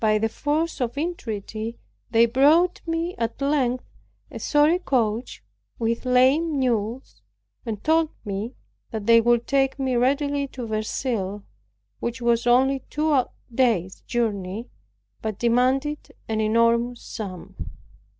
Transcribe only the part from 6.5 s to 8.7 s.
mules, and told me